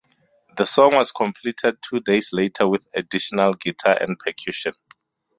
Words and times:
The 0.57 0.65
song 0.65 0.95
was 0.95 1.11
completed 1.11 1.75
two 1.87 1.99
days 1.99 2.33
later 2.33 2.67
with 2.67 2.87
additional 2.95 3.53
guitar 3.53 3.99
and 4.01 4.17
percussion. 4.17 4.73